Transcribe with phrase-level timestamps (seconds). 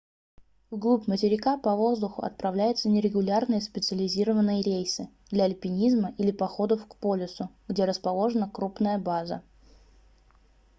[0.71, 7.85] вглубь материка по воздуху отправляются нерегулярные специализированные рейсы для альпинизма или походов к полюсу где
[7.85, 9.43] расположена крупная база